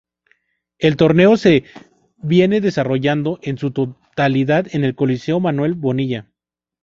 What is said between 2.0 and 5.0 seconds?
viene desarrollando en su totalidad en el